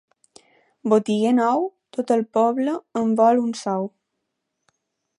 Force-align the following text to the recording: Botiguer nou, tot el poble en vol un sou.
Botiguer 0.93 1.33
nou, 1.41 1.69
tot 1.97 2.15
el 2.17 2.25
poble 2.39 2.75
en 3.05 3.15
vol 3.23 3.45
un 3.45 3.55
sou. 3.63 3.89